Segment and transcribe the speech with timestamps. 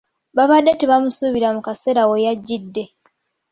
[0.35, 2.83] Baabadde tebamusuubira mu kaseera we yajjidde.